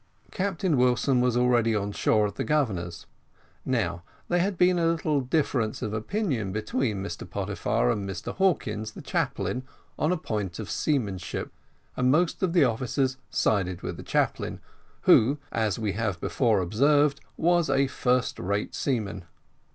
Captain 0.31 0.77
Wilson 0.77 1.21
was 1.21 1.37
already 1.37 1.75
on 1.75 1.91
shore 1.91 2.25
at 2.25 2.33
the 2.33 2.43
Governor's. 2.43 3.05
Now, 3.63 4.01
there 4.29 4.39
had 4.39 4.57
been 4.57 4.79
a 4.79 4.87
little 4.87 5.21
difference 5.21 5.83
of 5.83 5.93
opinion 5.93 6.51
between 6.51 7.03
Mr 7.03 7.23
Pottyfar 7.29 7.91
and 7.91 8.09
Mr 8.09 8.33
Hawkins, 8.35 8.93
the 8.93 9.03
chaplain, 9.03 9.61
on 9.99 10.11
a 10.11 10.17
point 10.17 10.57
of 10.57 10.71
seamanship; 10.71 11.53
and 11.95 12.09
most 12.09 12.41
of 12.41 12.53
the 12.53 12.63
officers 12.63 13.17
sided 13.29 13.83
with 13.83 13.95
the 13.95 14.01
chaplain, 14.01 14.59
who, 15.01 15.37
as 15.51 15.77
we 15.77 15.91
have 15.91 16.19
before 16.19 16.61
observed, 16.61 17.21
was 17.37 17.69
a 17.69 17.85
first 17.85 18.39
rate 18.39 18.73
seaman. 18.73 19.25